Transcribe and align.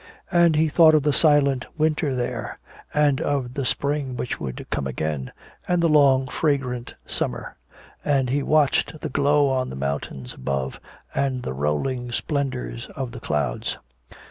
And 0.31 0.55
he 0.55 0.67
thought 0.67 0.95
of 0.95 1.03
the 1.03 1.13
silent 1.13 1.67
winter 1.77 2.15
there, 2.15 2.57
and 2.91 3.21
of 3.21 3.53
the 3.53 3.63
spring 3.65 4.17
which 4.17 4.39
would 4.39 4.65
come 4.71 4.87
again, 4.87 5.31
and 5.67 5.79
the 5.79 5.87
long 5.87 6.27
fragrant 6.27 6.95
summer. 7.05 7.55
And 8.03 8.27
he 8.27 8.41
watched 8.41 8.99
the 9.01 9.09
glow 9.09 9.47
on 9.49 9.69
the 9.69 9.75
mountains 9.75 10.33
above 10.33 10.79
and 11.13 11.43
the 11.43 11.53
rolling 11.53 12.11
splendors 12.11 12.87
of 12.95 13.11
the 13.11 13.19
clouds. 13.19 13.77